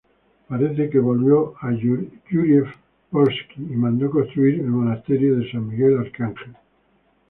[0.47, 6.55] Parece que volvió a Yúriev-Polski y mandó construir el monasterio de San Miguel Arcángel.